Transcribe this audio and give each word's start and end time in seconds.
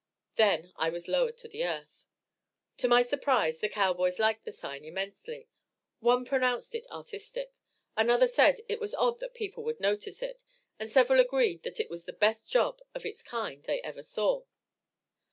Then 0.33 0.73
I 0.77 0.89
was 0.89 1.07
lowered 1.07 1.37
to 1.37 1.47
the 1.47 1.63
earth. 1.63 2.07
To 2.77 2.87
my 2.87 3.03
surprise, 3.03 3.59
the 3.59 3.69
cowboys 3.69 4.17
liked 4.17 4.45
the 4.45 4.51
sign 4.51 4.83
immensely. 4.83 5.47
One 5.99 6.25
pronounced 6.25 6.73
it 6.73 6.87
artistic, 6.91 7.53
another 7.95 8.27
said 8.27 8.61
it 8.67 8.79
was 8.79 8.95
odd 8.95 9.21
and 9.21 9.31
people 9.35 9.63
would 9.65 9.79
notice 9.79 10.23
it, 10.23 10.43
and 10.79 10.89
several 10.89 11.19
agreed 11.19 11.61
that 11.61 11.79
it 11.79 11.91
was 11.91 12.05
the 12.05 12.13
best 12.13 12.49
job 12.49 12.81
of 12.95 13.05
its 13.05 13.21
kind 13.21 13.61
they 13.65 13.79
ever 13.81 14.01
saw. 14.01 14.45